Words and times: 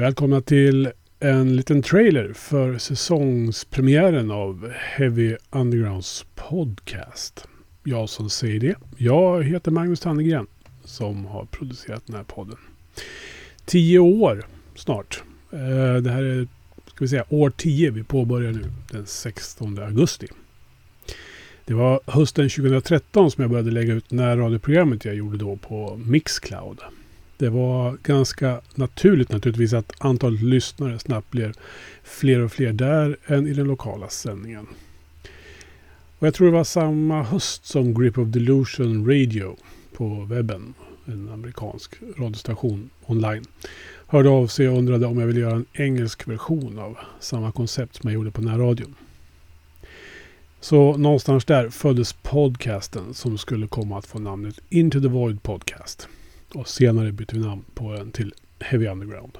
Välkomna 0.00 0.40
till 0.40 0.92
en 1.20 1.56
liten 1.56 1.82
trailer 1.82 2.32
för 2.32 2.78
säsongspremiären 2.78 4.30
av 4.30 4.70
Heavy 4.70 5.36
Undergrounds 5.50 6.26
podcast. 6.34 7.48
Jag 7.84 8.08
som 8.08 8.30
säger 8.30 8.60
det, 8.60 8.74
jag 8.96 9.44
heter 9.44 9.70
Magnus 9.70 10.00
Tannegren 10.00 10.46
som 10.84 11.26
har 11.26 11.44
producerat 11.44 12.02
den 12.06 12.16
här 12.16 12.22
podden. 12.22 12.56
Tio 13.64 13.98
år 13.98 14.46
snart. 14.74 15.22
Eh, 15.52 16.02
det 16.02 16.10
här 16.10 16.22
är 16.22 16.48
ska 16.86 16.96
vi 16.98 17.08
säga, 17.08 17.24
år 17.28 17.50
tio 17.50 17.90
vi 17.90 18.04
påbörjar 18.04 18.52
nu 18.52 18.64
den 18.92 19.06
16 19.06 19.78
augusti. 19.78 20.26
Det 21.64 21.74
var 21.74 22.00
hösten 22.06 22.48
2013 22.48 23.30
som 23.30 23.42
jag 23.42 23.50
började 23.50 23.70
lägga 23.70 23.94
ut 23.94 24.10
närradioprogrammet 24.10 25.04
jag 25.04 25.14
gjorde 25.14 25.38
då 25.38 25.56
på 25.56 26.00
Mixcloud. 26.06 26.78
Det 27.38 27.48
var 27.48 27.98
ganska 28.02 28.60
naturligt 28.74 29.32
naturligtvis 29.32 29.72
att 29.72 29.92
antalet 29.98 30.42
lyssnare 30.42 30.98
snabbt 30.98 31.30
blev 31.30 31.54
fler 32.02 32.40
och 32.40 32.52
fler 32.52 32.72
där 32.72 33.16
än 33.26 33.46
i 33.46 33.52
den 33.52 33.66
lokala 33.66 34.08
sändningen. 34.08 34.66
Och 36.18 36.26
jag 36.26 36.34
tror 36.34 36.46
det 36.46 36.52
var 36.52 36.64
samma 36.64 37.22
höst 37.22 37.66
som 37.66 37.94
Grip 37.94 38.18
of 38.18 38.28
Delusion 38.28 39.06
Radio 39.06 39.56
på 39.92 40.24
webben, 40.24 40.74
en 41.04 41.28
amerikansk 41.28 41.94
radiostation 42.16 42.90
online, 43.06 43.44
hörde 44.06 44.28
av 44.28 44.46
sig 44.46 44.68
och 44.68 44.78
undrade 44.78 45.06
om 45.06 45.18
jag 45.18 45.26
ville 45.26 45.40
göra 45.40 45.56
en 45.56 45.66
engelsk 45.72 46.28
version 46.28 46.78
av 46.78 46.98
samma 47.20 47.52
koncept 47.52 47.96
som 47.96 48.10
jag 48.10 48.14
gjorde 48.14 48.30
på 48.30 48.42
närradion. 48.42 48.94
Så 50.60 50.96
någonstans 50.96 51.44
där 51.44 51.70
föddes 51.70 52.12
podcasten 52.12 53.14
som 53.14 53.38
skulle 53.38 53.66
komma 53.66 53.98
att 53.98 54.06
få 54.06 54.18
namnet 54.18 54.60
Into 54.68 55.00
the 55.00 55.08
Void 55.08 55.42
Podcast. 55.42 56.08
Och 56.54 56.68
senare 56.68 57.12
bytte 57.12 57.34
vi 57.34 57.40
namn 57.40 57.64
på 57.74 57.92
den 57.92 58.12
till 58.12 58.34
Heavy 58.60 58.86
Underground. 58.86 59.38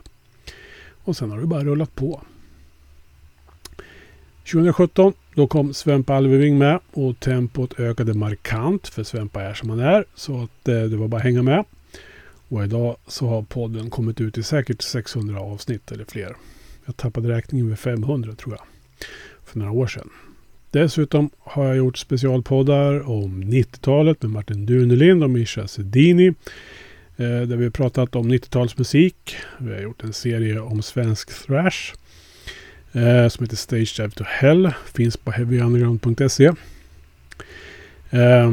Och 1.05 1.17
sen 1.17 1.31
har 1.31 1.41
det 1.41 1.47
bara 1.47 1.65
rullat 1.65 1.95
på. 1.95 2.23
2017 4.53 5.13
då 5.35 5.47
kom 5.47 5.75
Svempa 5.75 6.15
Alveving 6.15 6.59
med 6.59 6.81
och 6.93 7.21
tempot 7.21 7.81
ökade 7.81 8.15
markant 8.15 8.89
för 8.89 9.03
Svempa 9.03 9.43
är 9.43 9.55
som 9.55 9.71
han 9.71 9.81
är. 9.81 10.05
Så 10.15 10.43
att 10.43 10.69
eh, 10.69 10.83
det 10.83 10.97
var 10.97 11.09
bara 11.09 11.17
att 11.17 11.23
hänga 11.23 11.43
med. 11.43 11.65
Och 12.49 12.65
idag 12.65 12.97
så 13.07 13.29
har 13.29 13.43
podden 13.43 13.91
kommit 13.91 14.21
ut 14.21 14.39
i 14.39 14.43
säkert 14.43 14.83
600 14.83 15.41
avsnitt 15.41 15.93
eller 15.93 16.05
fler. 16.05 16.37
Jag 16.85 16.97
tappade 16.97 17.29
räkningen 17.29 17.69
vid 17.69 17.79
500 17.79 18.35
tror 18.35 18.55
jag. 18.55 18.67
För 19.45 19.59
några 19.59 19.73
år 19.73 19.87
sedan. 19.87 20.11
Dessutom 20.71 21.31
har 21.39 21.65
jag 21.65 21.77
gjort 21.77 21.99
specialpoddar 21.99 23.09
om 23.11 23.45
90-talet 23.45 24.23
med 24.23 24.31
Martin 24.31 24.67
Dunelind 24.67 25.25
och 25.25 25.31
Mischa 25.31 25.69
Sedini. 25.69 26.35
Eh, 27.21 27.41
där 27.41 27.57
vi 27.57 27.65
har 27.65 27.71
pratat 27.71 28.17
om 28.17 28.33
90-talsmusik. 28.33 29.37
Vi 29.59 29.75
har 29.75 29.81
gjort 29.81 30.05
en 30.05 30.13
serie 30.13 30.61
om 30.61 30.83
svensk 30.83 31.47
thrash. 31.47 31.95
Eh, 32.93 33.29
som 33.29 33.45
heter 33.45 33.57
Stage 33.57 33.95
Dive 33.97 34.11
to 34.11 34.25
Hell. 34.27 34.73
Finns 34.95 35.17
på 35.17 35.31
heavyunderground.se. 35.31 36.53
Eh, 38.11 38.53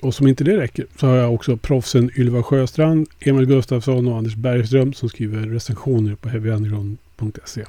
och 0.00 0.14
som 0.14 0.26
inte 0.26 0.44
det 0.44 0.56
räcker 0.56 0.86
så 0.96 1.06
har 1.06 1.16
jag 1.16 1.34
också 1.34 1.56
proffsen 1.56 2.10
Ylva 2.16 2.42
Sjöstrand, 2.42 3.08
Emil 3.20 3.46
Gustafsson 3.46 4.08
och 4.08 4.18
Anders 4.18 4.34
Bergström 4.34 4.92
som 4.92 5.08
skriver 5.08 5.38
recensioner 5.38 6.14
på 6.14 6.28
heavyunderground.se. 6.28 7.64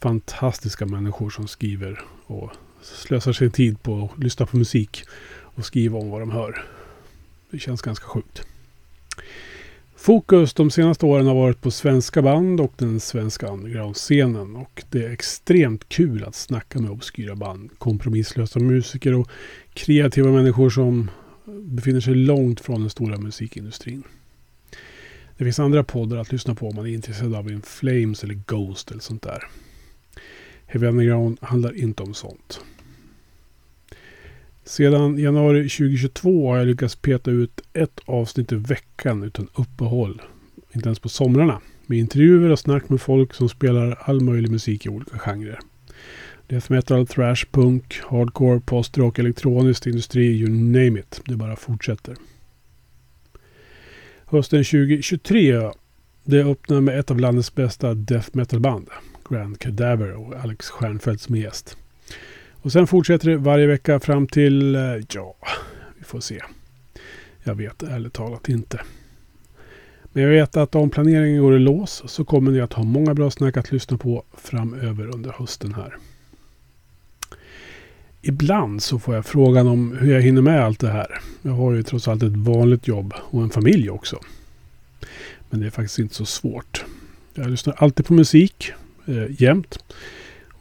Fantastiska 0.00 0.86
människor 0.86 1.30
som 1.30 1.48
skriver 1.48 2.00
och 2.26 2.50
slösar 2.82 3.32
sin 3.32 3.50
tid 3.50 3.82
på 3.82 4.10
att 4.12 4.24
lyssna 4.24 4.46
på 4.46 4.56
musik 4.56 5.04
och 5.30 5.64
skriva 5.64 5.98
om 5.98 6.10
vad 6.10 6.20
de 6.20 6.30
hör. 6.30 6.64
Det 7.54 7.60
känns 7.60 7.82
ganska 7.82 8.06
sjukt. 8.06 8.42
Fokus 9.96 10.54
de 10.54 10.70
senaste 10.70 11.06
åren 11.06 11.26
har 11.26 11.34
varit 11.34 11.60
på 11.60 11.70
svenska 11.70 12.22
band 12.22 12.60
och 12.60 12.72
den 12.76 13.00
svenska 13.00 13.46
underground-scenen. 13.46 14.56
Och 14.56 14.82
det 14.90 15.04
är 15.04 15.10
extremt 15.10 15.88
kul 15.88 16.24
att 16.24 16.34
snacka 16.34 16.78
med 16.78 16.90
obskyra 16.90 17.34
band, 17.34 17.70
kompromisslösa 17.78 18.58
musiker 18.60 19.14
och 19.14 19.28
kreativa 19.74 20.30
människor 20.30 20.70
som 20.70 21.10
befinner 21.46 22.00
sig 22.00 22.14
långt 22.14 22.60
från 22.60 22.80
den 22.80 22.90
stora 22.90 23.18
musikindustrin. 23.18 24.02
Det 25.36 25.44
finns 25.44 25.58
andra 25.58 25.84
poddar 25.84 26.16
att 26.16 26.32
lyssna 26.32 26.54
på 26.54 26.68
om 26.68 26.76
man 26.76 26.86
är 26.86 26.94
intresserad 26.94 27.34
av 27.34 27.50
In 27.50 27.62
Flames 27.62 28.24
eller 28.24 28.34
Ghost 28.34 28.90
eller 28.90 29.00
sånt 29.00 29.22
där. 29.22 29.48
Heavy 30.66 30.86
Underground 30.86 31.38
handlar 31.42 31.76
inte 31.76 32.02
om 32.02 32.14
sånt. 32.14 32.60
Sedan 34.66 35.18
januari 35.18 35.68
2022 35.68 36.48
har 36.48 36.58
jag 36.58 36.66
lyckats 36.66 36.96
peta 36.96 37.30
ut 37.30 37.60
ett 37.72 38.00
avsnitt 38.04 38.52
i 38.52 38.54
veckan 38.54 39.22
utan 39.22 39.48
uppehåll. 39.54 40.22
Inte 40.72 40.88
ens 40.88 40.98
på 40.98 41.08
somrarna. 41.08 41.60
Med 41.86 41.98
intervjuer 41.98 42.50
och 42.50 42.58
snack 42.58 42.88
med 42.88 43.00
folk 43.00 43.34
som 43.34 43.48
spelar 43.48 43.98
all 44.00 44.20
möjlig 44.20 44.50
musik 44.50 44.86
i 44.86 44.88
olika 44.88 45.18
genrer. 45.18 45.58
Death 46.46 46.72
metal, 46.72 47.06
thrash, 47.06 47.46
punk, 47.50 48.00
hardcore, 48.04 48.60
postrock, 48.60 49.18
elektroniskt, 49.18 49.86
industri, 49.86 50.26
you 50.26 50.48
name 50.50 51.00
it. 51.00 51.20
Det 51.24 51.36
bara 51.36 51.56
fortsätter. 51.56 52.16
Hösten 54.24 54.64
2023 54.64 55.70
det 56.24 56.44
öppnar 56.44 56.80
med 56.80 56.98
ett 56.98 57.10
av 57.10 57.20
landets 57.20 57.54
bästa 57.54 57.94
death 57.94 58.28
metal-band. 58.32 58.88
Grand 59.28 59.58
Cadaver 59.58 60.12
och 60.12 60.34
Alex 60.34 60.70
Stjernfeldt 60.70 61.22
som 61.22 61.36
gäst. 61.36 61.76
Och 62.64 62.72
sen 62.72 62.86
fortsätter 62.86 63.30
det 63.30 63.36
varje 63.36 63.66
vecka 63.66 64.00
fram 64.00 64.26
till, 64.26 64.74
eh, 64.74 64.80
ja, 65.12 65.36
vi 65.98 66.04
får 66.04 66.20
se. 66.20 66.40
Jag 67.42 67.54
vet 67.54 67.82
ärligt 67.82 68.12
talat 68.12 68.48
inte. 68.48 68.80
Men 70.04 70.22
jag 70.22 70.30
vet 70.30 70.56
att 70.56 70.74
om 70.74 70.90
planeringen 70.90 71.42
går 71.42 71.56
i 71.56 71.58
lås 71.58 72.02
så 72.06 72.24
kommer 72.24 72.50
ni 72.50 72.60
att 72.60 72.72
ha 72.72 72.82
många 72.84 73.14
bra 73.14 73.30
snack 73.30 73.56
att 73.56 73.72
lyssna 73.72 73.98
på 73.98 74.24
framöver 74.36 75.14
under 75.14 75.32
hösten 75.32 75.74
här. 75.74 75.96
Ibland 78.22 78.82
så 78.82 78.98
får 78.98 79.14
jag 79.14 79.26
frågan 79.26 79.66
om 79.66 79.96
hur 79.96 80.14
jag 80.14 80.22
hinner 80.22 80.42
med 80.42 80.64
allt 80.64 80.80
det 80.80 80.90
här. 80.90 81.20
Jag 81.42 81.52
har 81.52 81.72
ju 81.72 81.82
trots 81.82 82.08
allt 82.08 82.22
ett 82.22 82.36
vanligt 82.36 82.88
jobb 82.88 83.14
och 83.18 83.42
en 83.42 83.50
familj 83.50 83.90
också. 83.90 84.20
Men 85.50 85.60
det 85.60 85.66
är 85.66 85.70
faktiskt 85.70 85.98
inte 85.98 86.14
så 86.14 86.26
svårt. 86.26 86.84
Jag 87.34 87.50
lyssnar 87.50 87.74
alltid 87.78 88.06
på 88.06 88.14
musik, 88.14 88.72
eh, 89.06 89.42
jämt. 89.42 89.78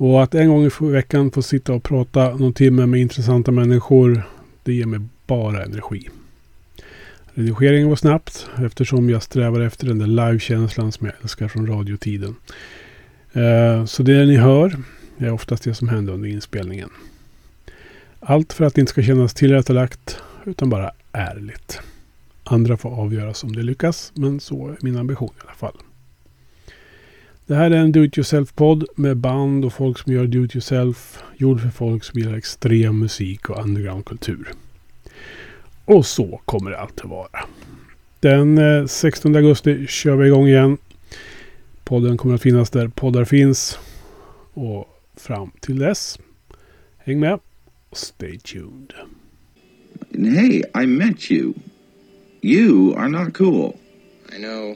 Och 0.03 0.23
att 0.23 0.35
en 0.35 0.49
gång 0.49 0.65
i 0.65 0.91
veckan 0.91 1.31
få 1.31 1.41
sitta 1.41 1.73
och 1.73 1.83
prata 1.83 2.35
någon 2.35 2.53
timme 2.53 2.85
med 2.85 2.99
intressanta 2.99 3.51
människor, 3.51 4.23
det 4.63 4.73
ger 4.73 4.85
mig 4.85 4.99
bara 5.27 5.63
energi. 5.63 6.09
Redigeringen 7.33 7.89
går 7.89 7.95
snabbt 7.95 8.47
eftersom 8.65 9.09
jag 9.09 9.23
strävar 9.23 9.61
efter 9.61 9.87
den 9.87 9.99
där 9.99 10.07
livekänslan 10.07 10.91
som 10.91 11.07
jag 11.07 11.15
älskar 11.21 11.47
från 11.47 11.67
radiotiden. 11.67 12.35
Eh, 13.33 13.85
så 13.85 14.03
det 14.03 14.25
ni 14.25 14.37
hör 14.37 14.77
är 15.17 15.31
oftast 15.31 15.63
det 15.63 15.73
som 15.73 15.87
händer 15.87 16.13
under 16.13 16.29
inspelningen. 16.29 16.89
Allt 18.19 18.53
för 18.53 18.65
att 18.65 18.75
det 18.75 18.81
inte 18.81 18.91
ska 18.91 19.03
kännas 19.03 19.33
tillrättalagt 19.33 20.17
utan 20.45 20.69
bara 20.69 20.91
ärligt. 21.11 21.79
Andra 22.43 22.77
får 22.77 22.89
avgöras 22.89 23.43
om 23.43 23.55
det 23.55 23.63
lyckas, 23.63 24.11
men 24.15 24.39
så 24.39 24.67
är 24.67 24.77
min 24.81 24.97
ambition 24.97 25.33
i 25.37 25.41
alla 25.45 25.55
fall. 25.55 25.77
Det 27.47 27.55
här 27.55 27.71
är 27.71 27.75
en 27.75 27.91
do 27.91 28.03
it 28.03 28.17
yourself-podd 28.17 28.85
med 28.95 29.17
band 29.17 29.65
och 29.65 29.73
folk 29.73 29.99
som 29.99 30.13
gör 30.13 30.27
do 30.27 30.45
it 30.45 30.55
yourself. 30.55 31.23
Gjord 31.37 31.61
för 31.61 31.69
folk 31.69 32.03
som 32.03 32.19
gillar 32.19 32.37
extrem 32.37 32.99
musik 32.99 33.49
och 33.49 33.63
undergroundkultur. 33.63 34.51
Och 35.85 36.05
så 36.05 36.41
kommer 36.45 36.71
det 36.71 36.79
alltid 36.79 37.09
vara. 37.09 37.39
Den 38.19 38.87
16 38.87 39.35
eh, 39.35 39.39
augusti 39.39 39.87
kör 39.87 40.15
vi 40.15 40.27
igång 40.27 40.47
igen. 40.47 40.77
Podden 41.83 42.17
kommer 42.17 42.35
att 42.35 42.41
finnas 42.41 42.69
där 42.69 42.87
poddar 42.87 43.25
finns. 43.25 43.79
Och 44.53 44.87
fram 45.15 45.51
till 45.59 45.79
dess, 45.79 46.19
häng 46.97 47.19
med 47.19 47.33
och 47.89 47.97
stay 47.97 48.39
tuned. 48.39 48.93
Hey, 50.11 50.63
I 50.83 50.85
met 50.87 51.31
you. 51.31 51.53
You 52.41 52.95
are 52.95 53.09
not 53.09 53.33
cool. 53.33 53.73
I 54.35 54.37
know. 54.37 54.75